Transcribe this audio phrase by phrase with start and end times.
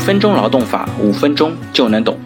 [0.00, 2.18] 分钟劳动法，五分钟就能懂。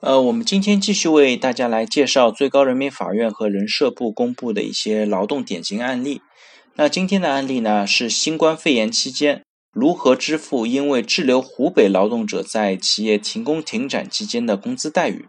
[0.00, 6.22] 呃，我们今天继续为大家来介绍最高人民法院和人社部公布的一些劳动典型案例。
[6.76, 15.26] 那今天的案例呢，是新冠肺炎期间如何支付因为滞留湖北劳动者在企业停工停产期间的工资待遇。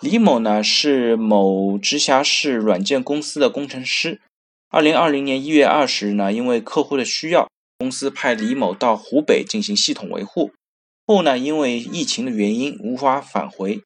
[0.00, 4.20] 李某呢是某直辖市软件公司的工程师。
[4.68, 10.52] 二零二零年一月二十日呢，因为客户的需要，公司派李某到湖北进行系统维护。
[11.06, 13.80] 后呢，因为疫情的原因无法返回。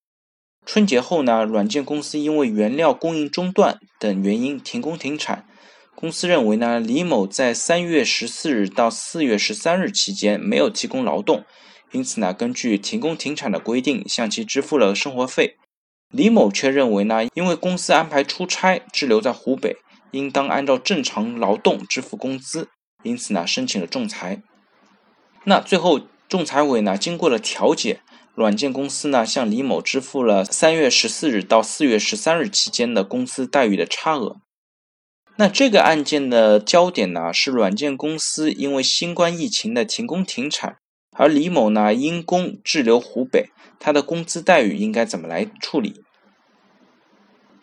[0.65, 5.47] 春节后呢，软件公司因为原料供应中断等原因停工停产。
[5.95, 11.45] 公司认为呢，李某在三月十四日到四月十三日期间没有提供劳动，
[11.91, 15.57] 因此呢，根据停工停产的规定，向其支付了生活费。
[16.11, 19.77] 李某却认为呢，因为公司安排出差滞留在湖北，
[20.13, 22.69] 应当按照正常劳动支付工资，
[23.09, 24.43] 因此呢，申请了仲裁。
[25.45, 28.01] 那最后，仲裁委呢经过了调解，
[28.35, 34.37] 软件公司呢向李某支付了三月十四日到四月十三日期间的工资待遇的差额。
[35.37, 40.77] 那这个案件的焦点呢是软件公司因为新冠疫情的停工停产，
[41.17, 43.51] 而李某呢因公滞留湖北。
[43.81, 46.03] 他的工资待遇应该怎么来处理？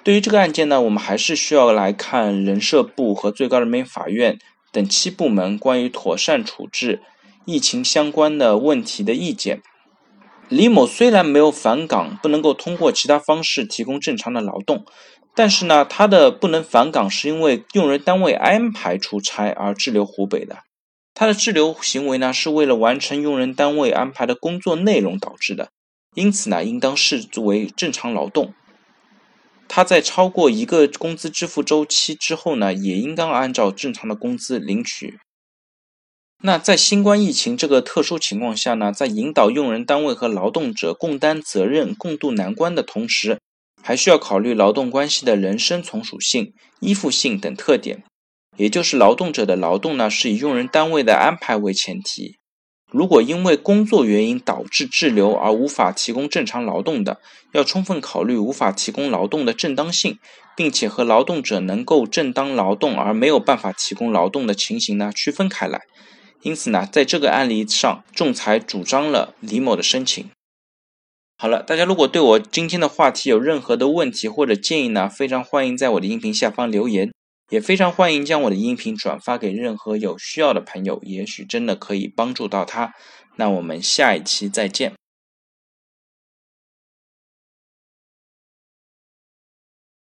[0.02, 4.40] 对于这个案件呢，我们还是需要来看人社部和最高人民法院
[4.76, 7.02] 等七部门关于妥善处置
[7.46, 9.62] 疫情相关的问题的意见。
[10.50, 14.84] 李某虽然没有返岗，不能够通过其他方式提供正常的劳动，
[15.34, 20.58] 但是呢，他的不能返岗是因为用人单位安排出差而滞留湖北的。
[21.14, 25.70] 他的滞留行为呢，是为了完成用人单位安排的工作内容导致的。
[26.14, 28.54] 因此呢，应当视作为正常劳动。
[29.68, 35.20] 他在超过一个工资支付周期之后呢，也应当按照正常的工资领取。
[36.44, 43.40] 那在新冠疫情这个特殊情况下呢，在引导用人单位和劳动者共担责任、共度难关的同时，
[43.82, 48.04] 还需要考虑劳动关系的人身从属性、依附性等特点。
[48.58, 52.38] 也就是劳动者的劳动呢，是以用人单位的安排为前提。
[52.96, 57.20] 如果因为工作原因导致滞留而无法提供正常劳动的，
[57.52, 60.18] 要充分考虑无法提供劳动的正当性，
[60.56, 65.82] 并且和劳动者能够正当劳动而没有办法提供劳动的情形呢区分开来。
[66.42, 70.26] 因此呢，在这个案例上，仲裁主张了李某的申请。
[71.38, 77.12] 好了，大家如果对我今天的话题有任何的问题或者建议呢，非常欢迎在我的音频下方留言。
[77.50, 82.94] 也非常欢迎将我的音频转发给任何有需要的朋友，也许真的可以帮助到他。
[83.36, 84.94] 那我们下一期再见。